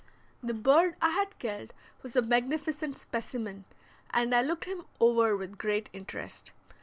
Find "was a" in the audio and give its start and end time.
2.01-2.23